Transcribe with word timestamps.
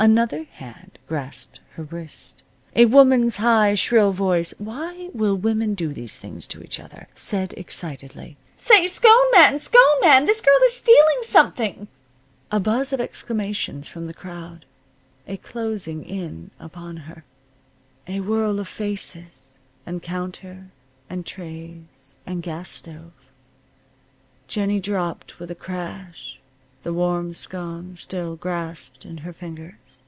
Another 0.00 0.44
hand 0.44 0.96
grasped 1.08 1.58
her 1.72 1.82
wrist. 1.82 2.44
A 2.76 2.84
woman's 2.84 3.34
high, 3.38 3.74
shrill 3.74 4.12
voice 4.12 4.54
(why 4.58 5.10
will 5.12 5.34
women 5.34 5.74
do 5.74 5.92
these 5.92 6.18
things 6.20 6.46
to 6.48 6.62
each 6.62 6.78
other?) 6.78 7.08
said, 7.16 7.52
excitedly: 7.56 8.36
"Say, 8.56 8.86
Scone 8.86 9.32
Man! 9.32 9.58
Scone 9.58 10.00
Man! 10.00 10.24
This 10.24 10.40
girl 10.40 10.54
is 10.66 10.74
stealing 10.76 11.18
something!" 11.22 11.88
A 12.52 12.60
buzz 12.60 12.92
of 12.92 13.00
exclamations 13.00 13.88
from 13.88 14.06
the 14.06 14.14
crowd 14.14 14.66
a 15.26 15.36
closing 15.36 16.04
in 16.04 16.52
upon 16.60 16.98
her 16.98 17.24
a 18.06 18.20
whirl 18.20 18.60
of 18.60 18.68
faces, 18.68 19.56
and 19.84 20.00
counter, 20.00 20.70
and 21.10 21.26
trays, 21.26 22.18
and 22.24 22.40
gas 22.44 22.70
stove. 22.70 23.32
Jennie 24.46 24.78
dropped 24.78 25.40
with 25.40 25.50
a 25.50 25.56
crash, 25.56 26.36
the 26.84 26.92
warm 26.92 27.34
scone 27.34 27.96
still 27.96 28.36
grasped 28.36 29.04
in 29.04 29.18
her 29.18 29.32
fingers. 29.32 29.98